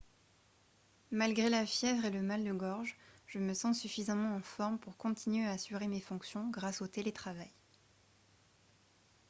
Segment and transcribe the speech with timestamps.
[1.19, 4.97] «malgré la fièvre et le mal de gorge je me sens suffisamment en forme pour
[4.97, 7.51] continuer à assurer mes fonctions grâce au télétravail